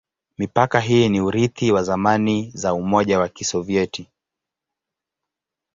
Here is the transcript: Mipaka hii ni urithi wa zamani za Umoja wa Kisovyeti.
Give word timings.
Mipaka 0.37 0.79
hii 0.79 1.09
ni 1.09 1.21
urithi 1.21 1.71
wa 1.71 1.83
zamani 1.83 2.51
za 2.55 2.73
Umoja 2.73 3.19
wa 3.19 3.29
Kisovyeti. 3.29 4.09